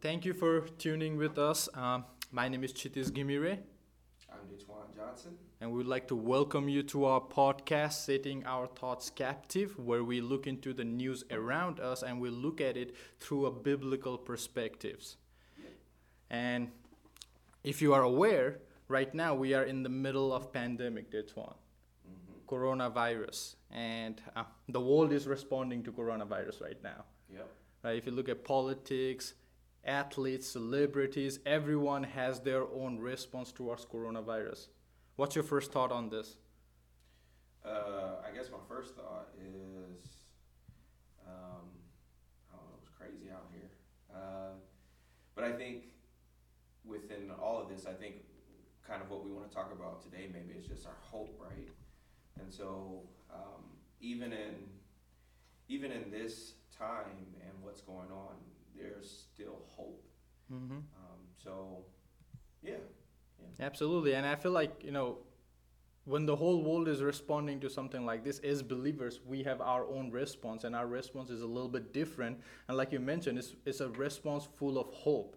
[0.00, 1.68] Thank you for tuning with us.
[1.74, 3.58] Um, my name is Chitis Ghimire,
[4.32, 5.36] I'm Detwan Johnson.
[5.60, 10.02] and we would like to welcome you to our podcast, Setting Our Thoughts Captive, where
[10.04, 14.16] we look into the news around us and we look at it through a biblical
[14.16, 15.16] perspectives.
[16.30, 16.68] And
[17.64, 18.58] if you are aware,
[18.88, 21.54] right now we are in the middle of pandemic, Detwan,
[22.08, 22.54] Mm-hmm.
[22.54, 27.04] coronavirus, and uh, the world is responding to coronavirus right now.
[27.32, 27.48] Yep.
[27.84, 27.96] right?
[27.96, 29.34] If you look at politics,
[29.84, 34.68] athletes, celebrities, everyone has their own response towards coronavirus.
[35.16, 36.36] What's your first thought on this?
[37.64, 40.08] Uh, I guess my first thought is,
[41.26, 41.68] um,
[42.50, 43.70] I don't know, it's crazy out here.
[44.14, 44.54] Uh,
[45.34, 45.84] but I think
[46.84, 48.16] within all of this, I think
[48.86, 51.68] kind of what we want to talk about today maybe is just our hope, right?
[52.40, 53.02] And so
[53.32, 53.62] um,
[54.00, 54.54] even in
[55.68, 58.34] even in this time and what's going on,
[58.76, 60.02] there's still hope.
[60.52, 60.72] Mm-hmm.
[60.72, 61.84] Um, so
[62.62, 62.74] yeah,
[63.58, 65.18] Absolutely, and I feel like you know,
[66.04, 69.86] when the whole world is responding to something like this, as believers, we have our
[69.86, 72.40] own response, and our response is a little bit different.
[72.68, 75.36] And like you mentioned, it's it's a response full of hope,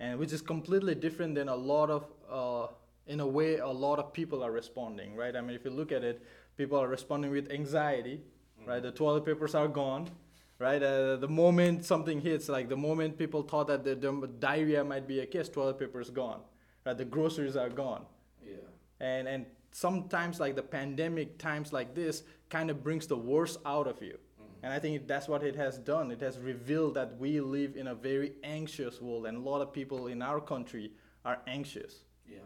[0.00, 2.66] and which is completely different than a lot of, uh,
[3.06, 5.34] in a way, a lot of people are responding, right?
[5.36, 6.22] I mean, if you look at it,
[6.56, 8.20] people are responding with anxiety,
[8.66, 8.82] right?
[8.82, 10.10] The toilet papers are gone.
[10.58, 13.94] Right, uh, the moment something hits, like the moment people thought that the,
[14.40, 16.40] diarrhea might be a case, toilet paper is gone
[16.86, 16.96] right?
[16.96, 18.04] The groceries are gone.
[18.46, 18.54] yeah,
[19.00, 23.86] And and sometimes like the pandemic times like this kind of brings the worst out
[23.86, 24.16] of you.
[24.40, 24.62] Mhm.
[24.62, 26.10] And I think that's what it has done.
[26.12, 29.72] It has revealed that we live in a very anxious world and a lot of
[29.72, 30.92] people in our country
[31.24, 32.04] are anxious.
[32.26, 32.38] yeah,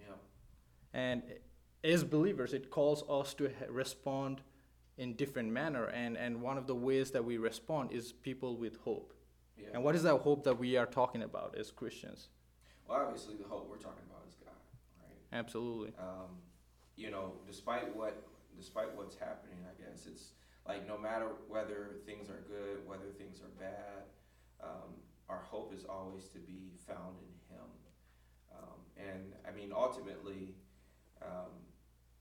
[0.00, 0.14] yeah.
[0.94, 1.22] And
[1.84, 4.40] as believers, it calls us to respond
[4.98, 8.76] in different manner and and one of the ways that we respond is people with
[8.78, 9.12] hope.
[9.58, 9.68] Yeah.
[9.74, 12.28] And what is that hope that we are talking about as Christians?
[12.86, 14.52] Well, obviously, the hope we're talking about is God,
[15.02, 15.38] right?
[15.38, 15.92] Absolutely.
[15.98, 16.38] Um,
[16.96, 18.22] you know, despite what,
[18.56, 20.32] despite what's happening, I guess it's
[20.66, 24.04] like no matter whether things are good, whether things are bad,
[24.62, 24.94] um,
[25.28, 27.66] our hope is always to be found in Him.
[28.52, 30.54] Um, and I mean, ultimately,
[31.22, 31.52] um,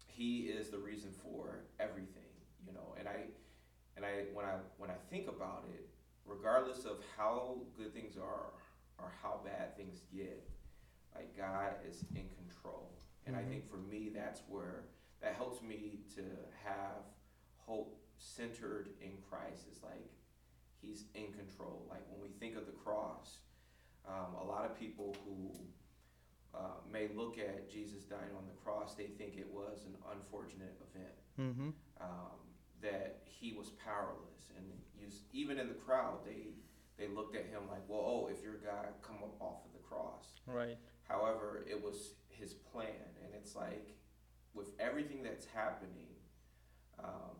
[0.07, 2.24] He is the reason for everything.
[3.05, 3.21] And I,
[3.97, 5.87] and I when I when I think about it,
[6.25, 8.49] regardless of how good things are
[8.97, 10.49] or how bad things get,
[11.13, 12.89] like God is in control.
[13.27, 13.49] And I Mhm.
[13.49, 14.85] think for me, that's where
[15.21, 16.23] that helps me to
[16.63, 17.03] have
[17.57, 19.67] hope centered in Christ.
[19.71, 20.09] Is like
[20.81, 21.85] He's in control.
[21.89, 23.39] Like when we think of the cross,
[24.07, 25.51] um, a lot of people who
[26.57, 30.79] uh, may look at Jesus dying on the cross, they think it was an unfortunate
[30.89, 31.69] event Mm-hmm.
[31.99, 32.39] um,
[32.85, 34.65] that he was powerless, and
[34.99, 36.53] you, even in the crowd, they
[36.97, 39.79] they looked at him like, "Well, oh, if you're God, come up off of the
[39.89, 40.77] cross." Right.
[41.07, 43.95] However, it was his plan, and it's like
[44.53, 46.15] with everything that's happening,
[47.03, 47.35] um,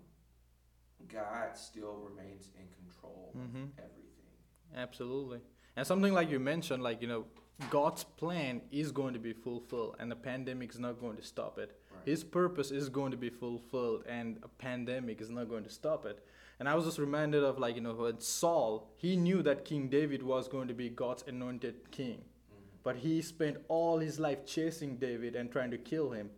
[1.07, 3.69] God still remains in control Mhm.
[3.71, 4.33] of everything.
[4.75, 5.41] Absolutely.
[5.75, 7.25] And something like you mentioned, like, you know,
[7.69, 11.57] God's plan is going to be fulfilled and the pandemic is not going to stop
[11.57, 11.79] it.
[12.05, 16.05] His purpose is going to be fulfilled and a pandemic is not going to stop
[16.05, 16.25] it.
[16.59, 19.89] And I was just reminded of, like, you know, when Saul, he knew that King
[19.89, 22.19] David was going to be God's anointed king.
[22.19, 22.83] Mhm.
[22.83, 26.29] But he spent all his life chasing David and trying to kill him.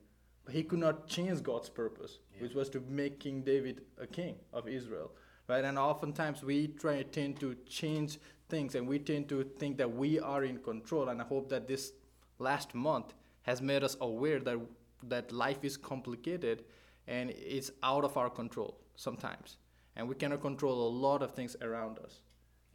[0.46, 2.44] But he could not change God's purpose, Yeah.
[2.44, 5.12] which was to make King David a king of Israel.
[5.48, 5.64] Right?
[5.64, 10.20] And oftentimes we try tend to change things and we tend to think that we
[10.20, 11.10] are in control.
[11.10, 11.94] And I hope that this
[12.40, 13.14] last month
[13.44, 14.58] has made us aware that
[15.04, 16.64] that life is complicated
[17.08, 19.58] and it's out of our control sometimes.
[19.96, 22.22] And we cannot control a lot of things around us.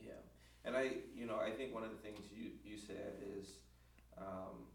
[0.01, 0.13] Yeah,
[0.65, 3.59] and I, you know, I think one of the things you you said is,
[4.19, 4.67] um,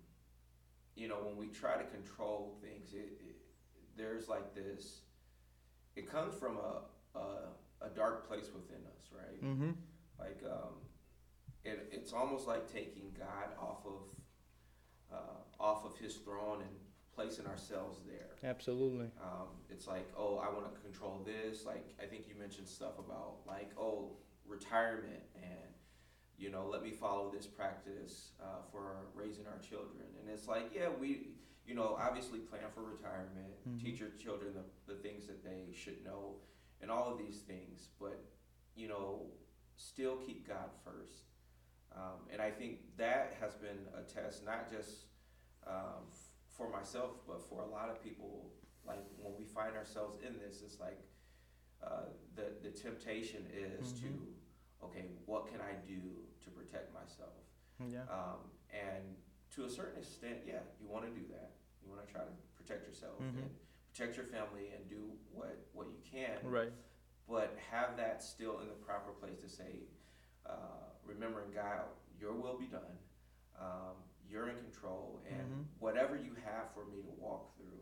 [0.96, 3.36] you know, when we try to control things, it, it
[3.98, 5.02] there's like this.
[5.96, 7.26] It comes from a, a
[7.82, 9.44] a dark place within us, right?
[9.44, 9.72] Mm-hmm.
[10.20, 10.76] Like, um,
[11.66, 14.02] it it's almost like taking God off of
[15.12, 16.76] uh, off of His throne and
[17.18, 18.50] placing ourselves there.
[18.50, 19.08] Absolutely.
[19.22, 21.66] Um, it's like, oh, I want to control this.
[21.66, 24.12] Like, I think you mentioned stuff about like, oh,
[24.48, 25.74] retirement and
[26.38, 30.06] you know, let me follow this practice uh, for raising our children.
[30.22, 31.30] And it's like, yeah, we,
[31.66, 33.82] you know, obviously plan for retirement, Mhm.
[33.82, 36.36] teach your children the, the things that they should know,
[36.80, 37.90] and all of these things.
[38.00, 38.24] But
[38.76, 39.26] you know,
[39.78, 41.24] still keep God first.
[41.96, 45.08] Um, and I think that has been a test, not just
[45.66, 46.06] um,
[46.58, 48.52] for myself, but for a lot of people.
[48.86, 51.00] Like when we find ourselves in this, it's like
[52.36, 54.02] the the temptation is Mhm.
[54.02, 54.34] to
[54.86, 57.34] okay, what can I do to protect myself?
[57.80, 58.04] Yeah.
[58.10, 59.18] Um, and
[59.52, 61.52] to a certain extent, yeah, you want to do that.
[61.82, 63.38] You want to try to protect yourself Mhm.
[63.44, 63.60] and
[63.92, 66.48] protect your family and do what what you can.
[66.50, 66.72] Right.
[67.28, 69.88] But have that still in the proper place to say,
[70.46, 71.90] uh, remembering God,
[72.20, 72.98] Your will be done.
[73.60, 75.66] Um, you're in control, and Mhm.
[75.80, 77.82] whatever you have for me to walk through,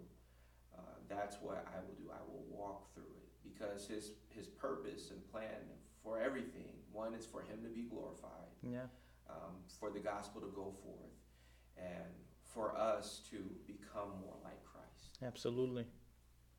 [0.78, 2.12] uh, that's what I will do.
[2.12, 5.62] I will walk through it because His His purpose and plan
[6.04, 6.84] for everything.
[6.92, 8.88] One is for Him to be glorified Yeah.
[9.28, 11.12] um, for the gospel to go forth
[11.78, 12.14] and
[12.44, 15.18] for us to become more like Christ.
[15.22, 15.88] Absolutely,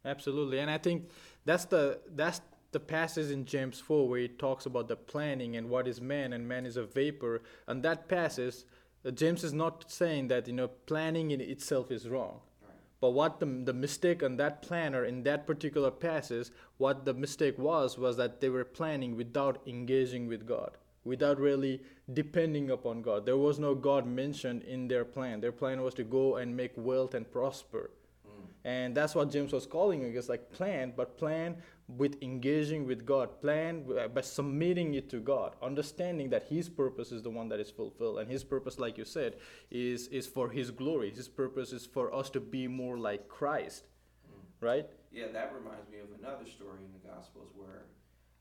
[0.04, 1.10] absolutely, and I think
[1.44, 2.40] that's the that's
[2.72, 6.32] the passage in James four where it talks about the planning and what is man
[6.32, 7.42] and man is a vapor.
[7.66, 8.64] And that passage,
[9.06, 12.41] uh, James is not saying that you know planning in itself is wrong.
[12.62, 12.73] Right.
[13.00, 16.49] But what the, the mistake on that planner in that particular passage,
[16.79, 21.82] what the mistake was, was that they were planning without engaging with God, without really
[22.12, 23.26] depending upon God.
[23.26, 25.41] There was no God mentioned in their plan.
[25.41, 27.91] Their plan was to go and make wealth and prosper.
[28.26, 28.47] Mm.
[28.64, 30.17] And that's what James was calling it.
[30.17, 31.56] It's like plan, but plan
[31.88, 33.40] with engaging with God.
[33.40, 37.70] Plan by submitting it to God, understanding that His purpose is the one that is
[37.70, 39.36] fulfilled, and His purpose, like you said,
[39.70, 41.10] is is for His glory.
[41.10, 43.84] His purpose is for us to be more like Christ,
[44.28, 44.42] Mm.
[44.60, 44.86] right?
[45.12, 47.86] Yeah, that reminds me of another story in the Gospels where,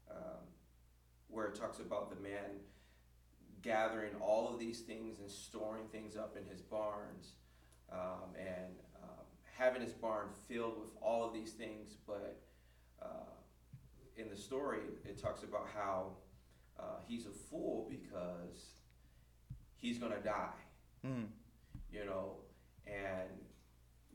[0.09, 0.43] um,
[1.29, 2.59] where it talks about the man
[3.61, 7.33] gathering all of these things and storing things up in his barns,
[7.91, 9.25] um, and um,
[9.57, 11.97] having his barn filled with all of these things.
[12.05, 12.44] But
[13.01, 13.07] uh,
[14.17, 16.07] in the story, it talks about how
[16.79, 18.65] uh, he's a fool because
[19.75, 20.49] he's gonna die
[21.05, 21.27] Mm.
[21.91, 22.37] you know,
[22.87, 23.29] and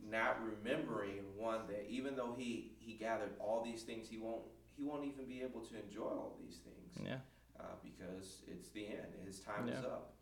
[0.03, 4.43] not remembering one that even though he he gathered all these things, he won't
[4.77, 7.19] he won't even be able to enjoy all these things Yeah.
[7.61, 9.07] uh, because it's the end.
[9.25, 10.15] His time is up,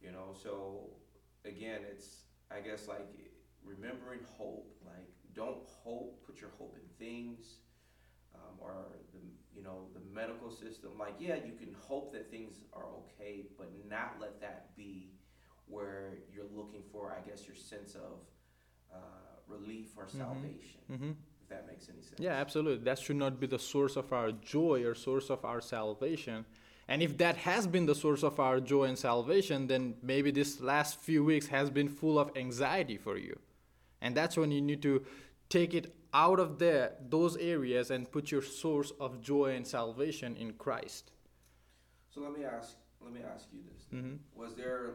[0.00, 0.32] you know.
[0.40, 0.90] So
[1.44, 2.20] again, it's
[2.50, 3.08] I guess like
[3.64, 4.70] remembering hope.
[4.84, 7.56] Like don't hope, put your hope in things.
[8.34, 8.72] Um, or
[9.12, 9.20] the
[9.56, 13.70] you know the medical system like yeah you can hope that things are okay but
[13.88, 15.12] not let that be
[15.68, 18.18] where you're looking for, I guess, your sense of
[18.92, 18.96] uh,
[19.48, 20.10] relief or Mhm.
[20.18, 21.10] salvation, hmm
[21.42, 22.20] if that makes any sense.
[22.20, 22.84] Yeah, absolutely.
[22.84, 26.44] That should not be the source of our joy or source of our salvation.
[26.88, 30.60] And if that has been the source of our joy and salvation, then maybe this
[30.60, 33.38] last few weeks has been full of anxiety for you.
[34.00, 35.04] And that's when you need to
[35.48, 40.36] take it out of there, those areas, and put your source of joy and salvation
[40.36, 41.12] in Christ.
[42.10, 44.90] So let me ask, let me ask you this: hmm Was there,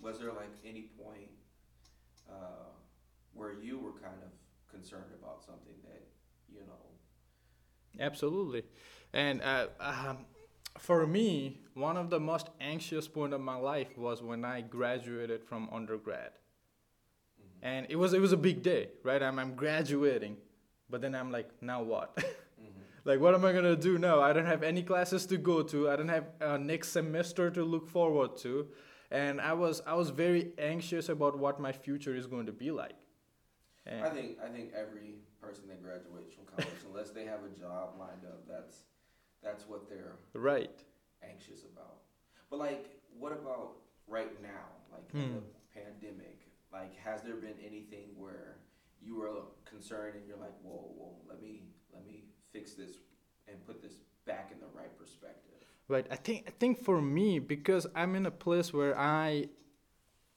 [0.00, 1.30] was there like any point
[2.28, 2.70] uh,
[3.34, 4.30] where you were kind of
[4.70, 6.02] concerned about something that
[6.52, 6.84] you know?
[7.98, 8.64] Absolutely.
[9.12, 10.18] And uh, um,
[10.78, 15.44] for me, one of the most anxious point of my life was when I graduated
[15.44, 16.30] from undergrad.
[17.62, 19.22] And it was it was a big day right?
[19.22, 20.36] I'm, I'm graduating
[20.88, 22.16] but then i'm like now what?
[22.60, 24.20] Mhm, like what am i going to do now?
[24.20, 25.88] I don't have any classes to go to.
[25.88, 28.68] I don't have uh, next semester to look forward to.
[29.10, 32.70] And i was i was very anxious about what my future is going to be
[32.70, 32.98] like.
[33.86, 37.58] And I think I think every person that graduates from college, unless they have a
[37.58, 38.84] job lined up, that's
[39.42, 40.78] that's what they're right.
[41.22, 41.96] anxious about.
[42.50, 45.34] But like, what about right now, like in Hmm.
[45.36, 45.42] the
[45.72, 46.39] pandemic?
[46.72, 48.58] Like, has there been anything where
[49.02, 49.30] you were
[49.64, 51.62] concerned and you're like, whoa, whoa, let me
[51.92, 52.90] let me fix this
[53.48, 53.94] and put this
[54.26, 55.46] back in the right perspective?
[55.88, 59.44] right i think i think for me because i'm in a place where i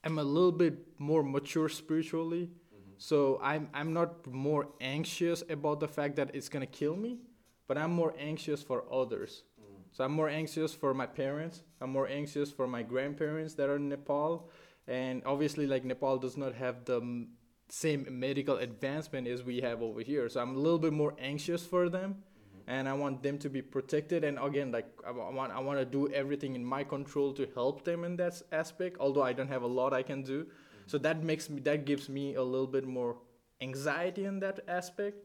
[0.02, 2.50] am a little bit more mature spiritually
[2.94, 2.94] Mm-hmm.
[2.98, 7.18] So I'm I'm not more anxious about the fact that it's gonna kill me,
[7.66, 9.44] but I'm more anxious for others.
[9.60, 9.82] Mm.
[9.92, 11.62] So I'm more anxious for my parents.
[11.80, 14.50] I'm more anxious for my grandparents that are in Nepal,
[14.86, 17.28] and obviously like Nepal does not have the m-
[17.68, 20.28] same medical advancement as we have over here.
[20.28, 22.70] So I'm a little bit more anxious for them, Mm-hmm.
[22.70, 24.24] and I want them to be protected.
[24.24, 27.46] And again, like I wa- want I want to do everything in my control to
[27.54, 28.96] help them in that aspect.
[29.00, 30.46] Although I don't have a lot I can do.
[30.86, 33.16] So that makes me that gives me a little bit more
[33.60, 35.16] anxiety in that aspect.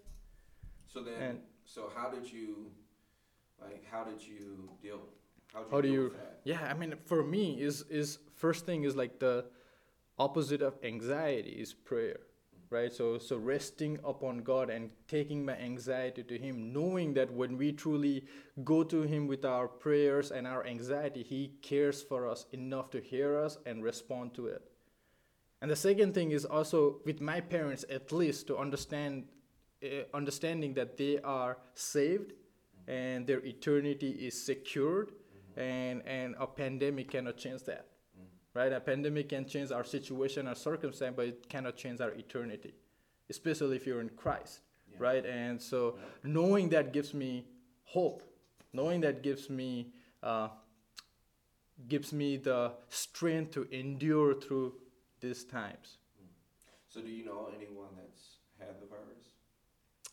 [0.88, 2.72] So then, And- so how did you,
[3.62, 5.02] like, how did you deal?
[5.54, 6.14] How did you How do you-?
[6.44, 9.46] Yeah, I mean for me is is first thing is like the
[10.18, 12.20] opposite of anxiety is prayer.
[12.72, 12.94] Right?
[12.94, 17.72] So so resting upon God and taking my anxiety to him, knowing that when we
[17.72, 18.26] truly
[18.64, 23.02] go to him with our prayers and our anxiety, he cares for us enough to
[23.02, 24.62] hear us and respond to it.
[25.62, 29.26] And the second thing is also with my parents at least to understand
[29.84, 32.34] uh, understanding that they are saved
[32.88, 35.12] and their eternity is secured
[35.60, 37.86] and and a pandemic cannot change that
[38.54, 38.74] right?
[38.74, 42.74] A pandemic can change our situation, our circumstance, but it cannot change our eternity,
[43.30, 44.62] especially if you're in Christ,
[44.92, 44.98] Yeah.
[45.00, 45.26] right?
[45.26, 46.06] And so Yeah.
[46.24, 47.46] knowing that gives me
[47.84, 48.24] hope.
[48.74, 50.50] Knowing that gives me uh,
[51.88, 54.76] gives me the strength to endure through
[55.22, 55.98] these times.
[56.90, 59.30] So, do you know anyone that's had the virus?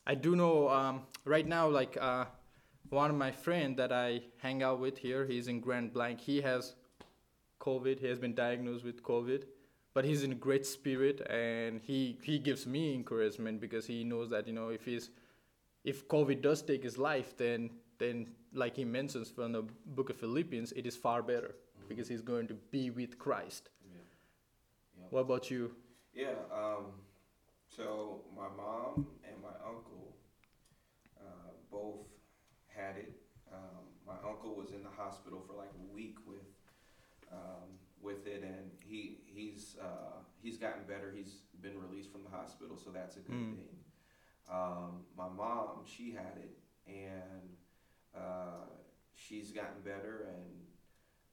[0.06, 2.26] I do know um, right now, like uh,
[2.90, 6.20] one of my friend that I hang out with here, he's in Grand Blanc.
[6.20, 6.74] He has
[7.60, 8.00] COVID.
[8.00, 9.44] He has been diagnosed with COVID,
[9.94, 14.46] but he's in great spirit, and he he gives me encouragement because he knows that
[14.46, 15.10] you know if he's
[15.84, 20.16] if COVID does take his life, then then like he mentions from the book of
[20.16, 21.88] Philippians, it is far better Mhm.
[21.88, 23.68] because he's going to be with Christ.
[23.84, 24.00] Yeah.
[24.98, 25.06] Yeah.
[25.10, 25.74] What about you?
[26.14, 26.34] Yeah.
[26.52, 26.86] Um,
[27.68, 30.14] so my mom and my uncle
[31.20, 32.06] uh, both
[32.76, 33.12] had it.
[33.52, 36.44] Um, my uncle was in the hospital for like a week with
[37.32, 41.12] um, with it, and he he's uh, he's gotten better.
[41.16, 43.56] He's been released from the hospital, so that's a good Mm.
[43.56, 43.76] thing.
[44.48, 46.56] Um, my mom, she had it,
[46.86, 47.56] and
[48.14, 48.66] uh,
[49.14, 50.60] she's gotten better, and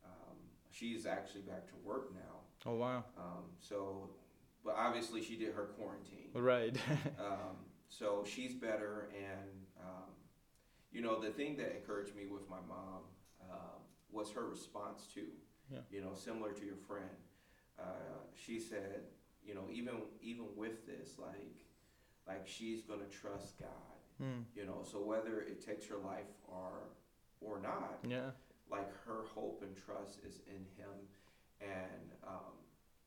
[0.03, 0.37] um,
[0.71, 2.39] she's actually back to work now.
[2.65, 3.03] Oh wow!
[3.17, 4.09] Um, so,
[4.65, 6.29] but obviously she did her quarantine.
[6.33, 6.75] Right.
[7.19, 7.57] Um,
[7.89, 9.62] so she's better, and
[10.93, 13.01] you know the thing that encouraged me with my mom
[13.49, 13.81] um,
[14.11, 15.21] was her response to,
[15.71, 15.79] Yeah.
[15.91, 17.09] you know, similar to your friend.
[17.79, 17.83] Uh,
[18.35, 19.01] she said,
[19.45, 21.65] you know, even even with this, like,
[22.27, 24.41] like she's gonna trust God, Hmm.
[24.55, 24.83] you know.
[24.83, 26.89] So whether it takes her life or
[27.41, 28.31] or not, Yeah.
[28.69, 30.95] like her hope and trust is in him
[31.59, 32.53] and um,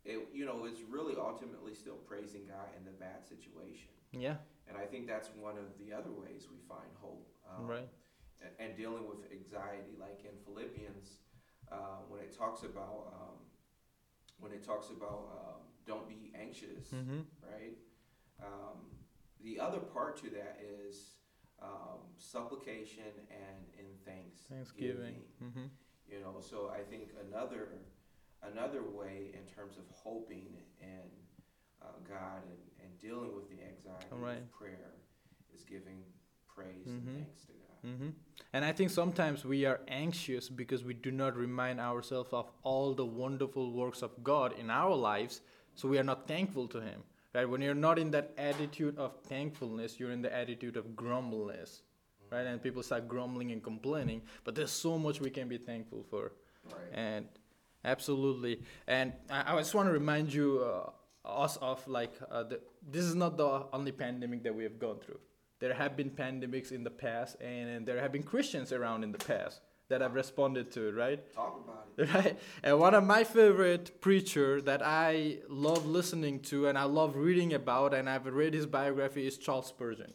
[0.04, 4.36] it you know it's really ultimately still praising god in the bad situation Yeah.
[4.68, 7.88] And i think that's one of the other ways we find hope um, Right.
[8.42, 11.18] and, and dealing with anxiety like in philippians
[11.72, 13.36] uh, when it talks about um,
[14.38, 17.20] when it talks about um, don't be anxious Mm-hmm.
[17.42, 17.76] right
[18.42, 18.78] um,
[19.42, 21.14] the other part to that is
[21.62, 25.22] um, supplication and in thanks Thanksgiving.
[25.42, 25.66] Mm-hmm.
[26.10, 27.68] you know so i think another
[28.42, 31.08] another way in terms of hoping in
[31.86, 34.38] uh, god and, and dealing with the anxiety Right.
[34.38, 34.90] of prayer
[35.54, 36.02] is giving
[36.54, 37.06] praise Mhm.
[37.08, 38.08] and thanks to god Mm-hmm.
[38.52, 42.94] And I think sometimes we are anxious because we do not remind ourselves of all
[42.94, 45.40] the wonderful works of God in our lives,
[45.76, 47.04] so we are not thankful to Him.
[47.34, 47.48] Right?
[47.48, 51.82] When you're not in that attitude of thankfulness, you're in the attitude of grumbleness.
[52.32, 52.46] Right?
[52.46, 56.32] And people start grumbling and complaining, but there's so much we can be thankful for.
[56.64, 57.28] right And
[57.84, 58.62] absolutely.
[58.88, 60.90] And I, I just want to remind you, uh,
[61.26, 64.98] us of like, uh, the, this is not the only pandemic that we have gone
[64.98, 65.18] through.
[65.58, 69.12] There have been pandemics in the past, and, and there have been Christians around in
[69.12, 71.34] the past that have responded to it, right?
[71.34, 72.38] talk about it Right.
[72.62, 77.54] And one of my favorite preacher that I love listening to and I love reading
[77.54, 80.12] about, and I've read his biography, is Charles Spurgeon.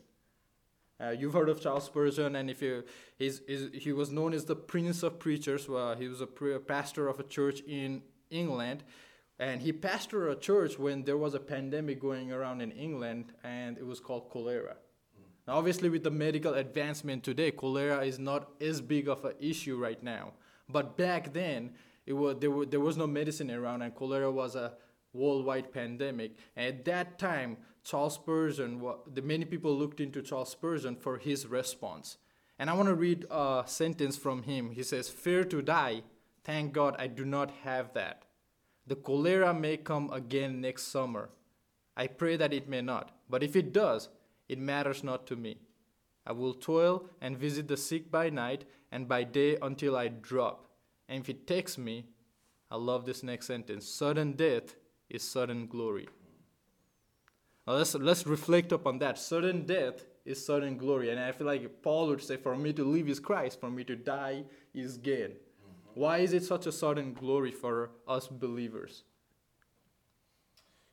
[1.01, 2.83] Uh, you've heard of Charles Spurgeon, and if you,
[3.17, 5.67] he's, he's, he was known as the Prince of Preachers.
[5.67, 8.83] Well, he was a pre- pastor of a church in England,
[9.41, 13.75] and he pastored a church when there was a pandemic going around in England, and
[13.75, 14.75] it was called cholera.
[15.15, 15.23] Hmm.
[15.47, 19.77] Now, obviously, with the medical advancement today, cholera is not as big of an issue
[19.77, 20.33] right now.
[20.69, 21.71] But back then,
[22.05, 24.73] it was there, were, there was no medicine around, and cholera was a
[25.11, 26.35] worldwide pandemic.
[26.55, 28.79] And at that time, Charles Spurgeon,
[29.11, 32.17] the many people looked into Charles Spurgeon for his response.
[32.59, 34.69] And I want to read a sentence from him.
[34.69, 36.03] He says, "Fear to die.
[36.43, 38.25] Thank God I do not have that.
[38.91, 41.29] The cholera may come again next summer.
[41.95, 43.11] I pray that it may not.
[43.29, 44.09] But if it does,
[44.49, 45.59] it matters not to me.
[46.27, 50.67] I will toil and visit the sick by night and by day until I drop.
[51.07, 52.03] And if it takes me,
[52.69, 54.75] I love this next sentence sudden death
[55.09, 56.09] is sudden glory.
[57.65, 59.17] Now let's, let's reflect upon that.
[59.17, 61.11] Sudden death is sudden glory.
[61.11, 63.85] And I feel like Paul would say, For me to live is Christ, for me
[63.85, 64.43] to die
[64.73, 65.31] is gain.
[65.95, 69.03] Why is it such a sudden glory for us believers?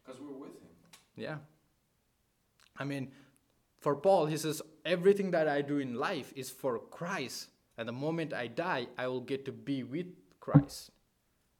[0.08, 0.68] because we're with him
[1.16, 1.36] Yeah.
[2.76, 3.10] I mean,
[3.80, 7.48] for Paul, he says, everything that I do in life is for Christ.
[7.76, 10.06] And the moment I die, I will get to be with
[10.40, 10.90] Christ.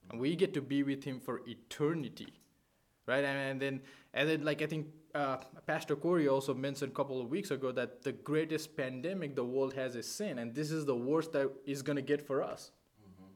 [0.09, 2.33] And we get to be with him for eternity.
[3.05, 3.23] Right?
[3.23, 3.81] And, and then,
[4.13, 7.71] and then, like I think uh, Pastor Corey also mentioned a couple of weeks ago
[7.73, 10.39] that the greatest pandemic the world has is sin.
[10.39, 12.71] And this is the worst that is going to get for us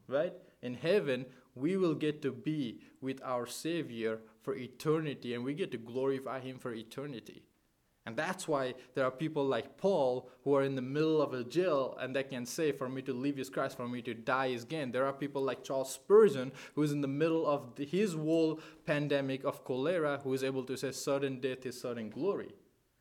[0.07, 0.33] right?
[0.61, 5.71] In heaven, we will get to be with our Savior for eternity and we get
[5.71, 7.43] to glorify Him for eternity.
[8.05, 11.43] And that's why there are people like Paul who are in the middle of a
[11.43, 14.47] jail and they can say, For me to live is Christ, for me to die
[14.47, 14.91] is gain.
[14.91, 18.59] There are people like Charles Spurgeon who is in the middle of the, his whole
[18.85, 22.53] pandemic of cholera who is able to say, Certain death is certain glory.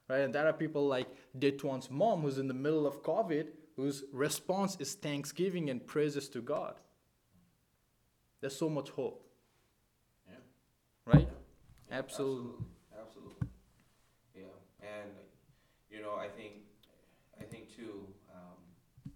[0.09, 0.21] Right?
[0.21, 4.77] And there are people like Detwan's mom who's in the middle of COVID whose response
[4.79, 6.75] is thanksgiving and praises to God.
[8.43, 9.25] There's so much hope.
[10.29, 10.35] Yeah.
[11.07, 11.29] Right?
[11.89, 12.67] Yeah, Absolutely.
[13.01, 13.47] Absolutely.
[14.35, 14.51] Yeah,
[14.83, 15.11] and
[15.89, 16.67] you know, I think,
[17.41, 18.03] I think too,
[18.35, 19.13] um,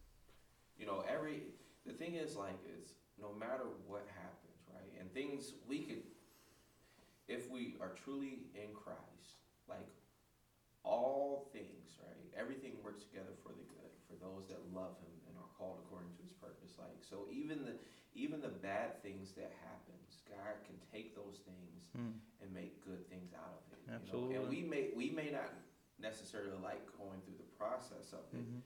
[0.78, 1.42] you know, every
[1.84, 4.92] the thing is like is no matter what happens, right?
[5.00, 6.06] And things we could,
[7.26, 9.90] if we are truly in Christ, like
[10.84, 12.30] all things, right?
[12.38, 16.14] Everything works together for the good for those that love Him and are called according
[16.14, 16.78] to His purpose.
[16.78, 17.74] Like so, even the
[18.16, 22.18] even the bad things that happens, God can take those things Mm.
[22.42, 23.80] and make good things out of it.
[23.86, 23.96] you know?
[24.02, 24.34] Absolutely.
[24.36, 25.52] And we may we may not
[25.98, 28.60] necessarily like going through the process of it, Mhm.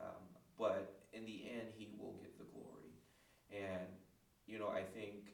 [0.00, 0.24] um,
[0.58, 2.92] but in the end, He will get the glory.
[3.50, 3.88] And
[4.46, 5.32] you know, I think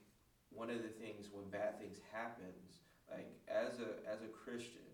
[0.50, 4.86] one of the things when bad things happens, like as a as a Christian,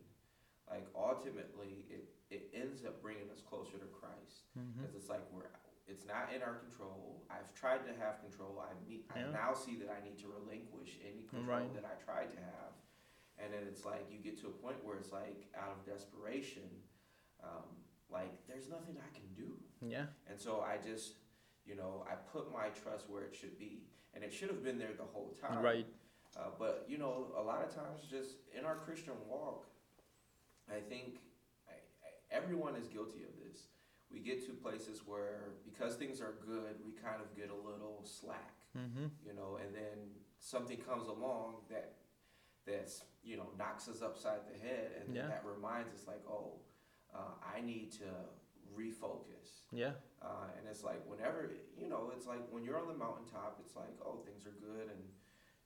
[0.71, 5.51] like ultimately it it ends up bringing us closer to Christ because it's like we're
[5.87, 7.23] it's not in our control.
[7.31, 8.63] I've tried to have control.
[8.63, 11.75] I need, I now see that I need to relinquish any control Right.
[11.75, 12.73] that I tried to have,
[13.39, 16.67] and then it's like you get to a point where it's like out of desperation,
[17.43, 17.67] um,
[18.11, 20.07] like there's nothing I can do, Yeah.
[20.29, 21.15] and so I just,
[21.65, 24.79] you know, I put my trust where it should be, and it should have been
[24.79, 25.63] there the whole time.
[25.63, 25.87] Right.
[26.37, 29.67] Uh, but you know, a lot of times, just in our Christian walk,
[30.69, 31.21] I think
[31.69, 33.46] I, I, everyone is guilty of this.
[34.11, 38.03] We get to places where, because things are good, we kind of get a little
[38.05, 39.07] slack, Mm-hmm.
[39.27, 39.97] you know, and then
[40.39, 41.95] something comes along that
[42.67, 45.27] that's you know knocks us upside the head, and Yeah.
[45.29, 46.61] that reminds us like, oh,
[47.15, 48.05] uh, I need to
[48.77, 49.65] refocus.
[49.73, 49.93] Yeah.
[50.21, 53.77] Uh, and it's like whenever you know, it's like when you're on the mountaintop, it's
[53.77, 55.03] like oh things are good and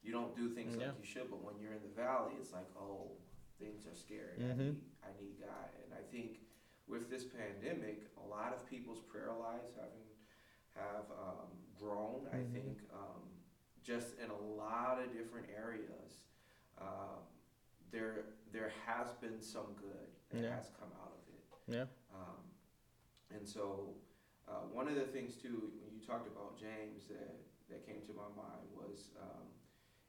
[0.02, 0.86] you don't do things Yeah.
[0.88, 1.30] like you should.
[1.30, 3.10] But when you're in the valley, it's like oh
[3.58, 4.38] things are scary.
[4.38, 4.58] I Mhm.
[4.58, 5.68] need I need God.
[5.84, 6.40] And I think
[6.90, 10.04] with this pandemic, a lot of people's prayer lives having
[10.74, 11.48] have um,
[11.78, 12.26] grown.
[12.32, 12.52] I Mhm.
[12.52, 13.22] think um,
[13.82, 16.26] just in a lot of different areas.
[16.78, 17.22] Um,
[17.90, 20.56] there there has been some good that Yeah.
[20.56, 21.44] has come out of it.
[21.68, 21.86] Yeah.
[22.12, 22.42] Um,
[23.30, 23.94] and so,
[24.48, 27.36] uh, one of the things too, when you talked about James, that,
[27.68, 29.46] that came to my mind was um,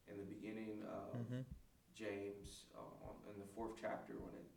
[0.07, 1.41] in the beginning of Mm-hmm.
[1.93, 4.47] James, uh, on- in the fourth chapter, when it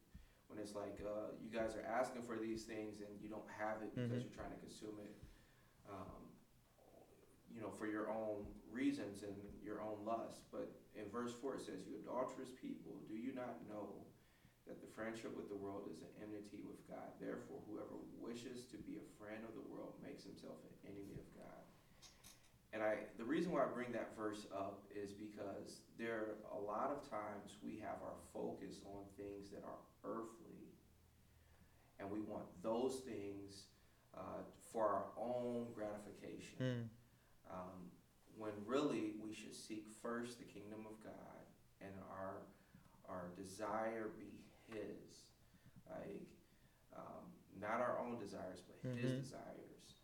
[0.55, 3.83] when it's like uh, you guys are asking for these things and you don't have
[3.83, 4.31] it because Mhm.
[4.31, 5.15] you're trying to consume it,
[5.91, 6.31] um,
[7.51, 10.47] you know, for your own reasons and your own lust.
[10.53, 14.07] But in verse four it says, "You adulterous people, do you not know?"
[14.67, 17.13] that the friendship with the world is an enmity with God.
[17.21, 21.35] Therefore, whoever wishes to be a friend of the world makes himself an enemy of
[21.35, 21.63] God.
[22.73, 26.61] And I, the reason why I bring that verse up is because there are a
[26.61, 30.44] lot of times we have our focus on things that are earthly,
[32.05, 33.65] and we want those things
[34.17, 36.61] uh, for our own gratification.
[36.61, 36.85] Mm.
[37.51, 37.91] Um,
[38.37, 41.43] when really we should seek first the kingdom of God
[41.81, 42.35] and our
[43.09, 44.33] our desire be
[44.73, 45.29] His,
[45.91, 46.27] like
[46.97, 47.25] um,
[47.61, 49.21] not our own desires, but His Mhm.
[49.23, 50.01] desires.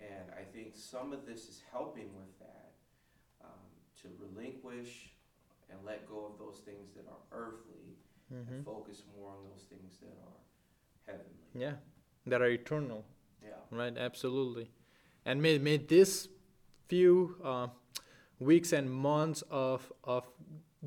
[0.00, 2.72] And I think some of this is helping with that
[3.44, 3.68] um,
[4.02, 5.12] to relinquish
[5.70, 7.96] and let go of those things that are earthly
[8.28, 8.52] Mm-hmm.
[8.52, 10.40] and focus more on those things that are
[11.08, 11.64] heavenly.
[11.64, 11.74] Yeah.
[12.26, 13.04] That are eternal.
[13.42, 13.50] Yeah.
[13.70, 13.96] Right.
[13.96, 14.70] Absolutely.
[15.24, 16.28] And may may this
[16.88, 17.68] few uh,
[18.38, 20.24] weeks and months of of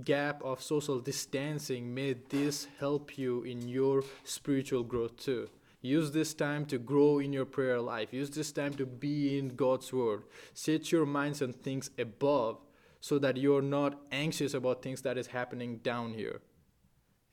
[0.05, 5.49] gap of social distancing may this help you in your spiritual growth too
[5.81, 9.49] use this time to grow in your prayer life use this time to be in
[9.49, 12.57] god's word set your minds on things above
[13.01, 16.39] so that you're not anxious about things that is happening down here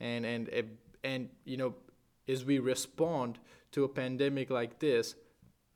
[0.01, 0.51] and and
[1.05, 1.74] and you know
[2.28, 3.38] as we respond
[3.72, 5.14] to a pandemic like this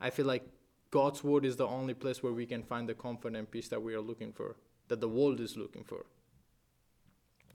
[0.01, 0.45] i feel like
[0.91, 3.83] god's word is the only place where we can find the comfort and peace that
[3.83, 4.57] we are looking for
[4.93, 6.05] that the world is looking for.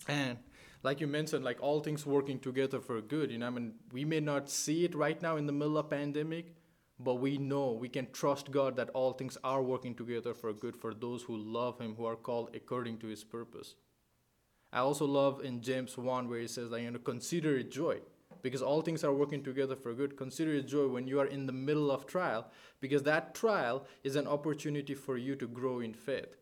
[0.08, 0.40] And
[0.82, 4.06] like you mentioned like all things working together for good you know i mean we
[4.06, 6.54] may not see it right now in the middle of pandemic
[7.00, 10.76] but we know we can trust god that all things are working together for good
[10.76, 13.76] for those who love him who are called according to his purpose.
[14.72, 17.98] I also love in james 1 where he says like you know consider it joy
[18.42, 21.46] because all things are working together for good consider it joy when you are in
[21.46, 22.48] the middle of trial
[22.80, 26.36] because that trial is an opportunity for you to grow in faith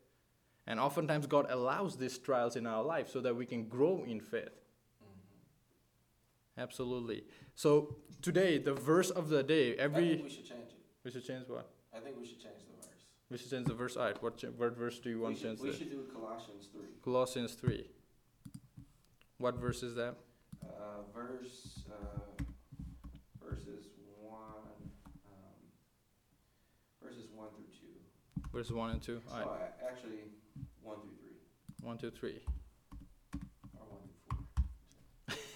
[0.66, 4.20] and oftentimes God allows these trials in our life so that we can grow in
[4.20, 4.48] faith.
[5.04, 6.60] Mm-hmm.
[6.60, 7.24] Absolutely.
[7.54, 9.78] So today, the verse of the day.
[9.78, 10.78] I Every think we should change it.
[11.04, 11.70] we should change what?
[11.94, 12.88] I think we should change the verse.
[13.30, 13.96] We should change the verse.
[13.96, 14.20] Alright.
[14.22, 15.60] What ch- what verse do you want to change?
[15.60, 15.78] we there?
[15.78, 16.88] should do Colossians three.
[17.02, 17.86] Colossians three.
[19.38, 20.16] What verse is that?
[20.68, 22.42] Uh, verse, uh,
[23.44, 23.86] verses
[24.20, 24.90] one,
[25.26, 25.56] um,
[27.02, 28.48] verses one through two.
[28.52, 29.20] Verse one and two.
[29.30, 29.46] Alright.
[29.48, 30.18] Oh, a- actually,
[30.82, 32.40] one through three, One, two, three.
[33.78, 34.00] or one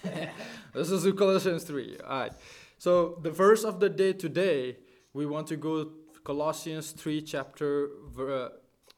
[0.03, 0.29] through four.
[0.73, 1.97] This is Colossians 3.
[2.07, 2.31] All right.
[2.77, 4.77] So the verse of the day today,
[5.13, 5.91] we want to go
[6.23, 8.49] Colossians 3 chapter ver- uh,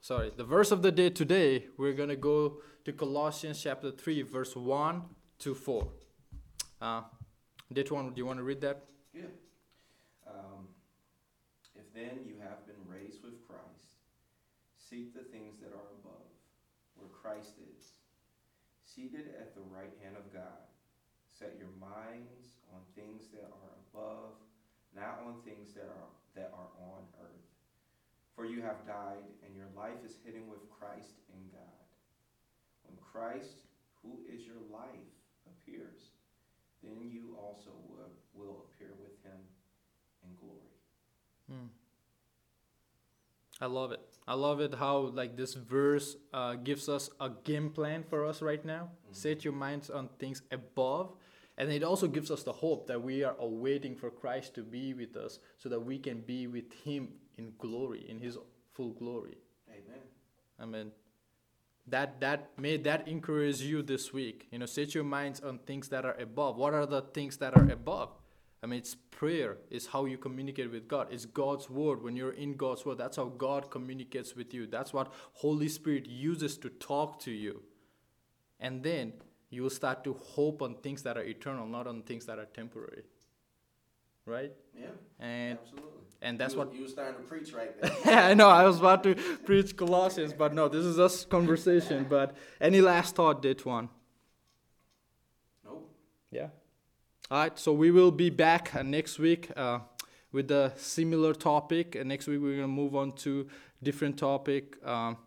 [0.02, 4.21] sorry, the verse of the day today, we're going to go to Colossians chapter 3
[4.21, 5.02] verse 1
[5.39, 5.88] to 4.
[6.83, 6.99] Uh
[7.95, 8.83] one, do you want to read that?
[9.15, 9.31] Yeah.
[10.27, 10.67] Um,
[11.79, 14.03] if then you have been raised with Christ,
[14.75, 16.27] seek the things that are above,
[16.99, 17.95] where Christ is,
[18.83, 20.67] seated at the right hand of God.
[21.31, 24.35] Set your minds on things that are above,
[24.91, 27.47] not on things that are that are on earth.
[28.35, 31.87] For you have died, and your life is hidden with Christ in God.
[32.83, 33.63] When Christ,
[34.03, 35.09] who is your life,
[35.47, 36.12] appears,
[36.83, 39.39] then you also will, will appear with him
[40.23, 40.71] in glory.
[41.49, 41.67] Hmm.
[43.61, 44.01] I love it.
[44.27, 48.41] I love it how like this verse uh, gives us a game plan for us
[48.41, 48.91] right now.
[49.09, 49.15] Mhm.
[49.15, 51.15] Set your minds on things above,
[51.57, 54.93] and it also gives us the hope that we are awaiting for Christ to be
[54.93, 58.37] with us, so that we can be with Him in glory, in His
[58.71, 59.37] full glory.
[59.69, 60.01] Amen.
[60.59, 60.91] I mean,
[61.87, 64.47] that that may that encourage you this week.
[64.51, 66.57] You know, set your minds on things that are above.
[66.57, 68.09] What are the things that are above?
[68.63, 69.57] I mean, it's prayer.
[69.69, 71.07] It's how you communicate with God.
[71.11, 72.01] It's God's word.
[72.01, 74.67] When you're in God's word, that's how God communicates with you.
[74.67, 77.63] That's what Holy Spirit uses to talk to you.
[78.61, 79.13] And then
[79.49, 82.45] you will start to hope on things that are eternal, not on things that are
[82.45, 83.03] temporary.
[84.25, 84.51] Right?
[84.79, 84.88] Yeah,
[85.19, 85.89] And absolutely.
[86.21, 87.91] and that's you, what you were starting to preach right there.
[88.29, 92.05] I know I was about to preach Colossians, but no, this is us conversation.
[92.09, 93.89] But any last thought, one?
[95.65, 95.89] nope.
[96.31, 96.47] Yeah.
[97.29, 99.79] All right, so we will be back uh, next week uh,
[100.31, 101.95] with a similar topic.
[101.95, 103.47] And next week we're gonna move on to
[103.81, 104.77] different topic.
[104.86, 105.17] Um,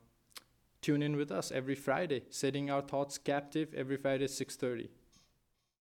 [0.80, 4.88] tune in with us every Friday, setting our thoughts captive every Friday, at six thirty.